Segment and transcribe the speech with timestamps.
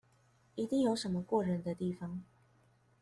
[0.55, 2.23] 一定有什麼過人的地方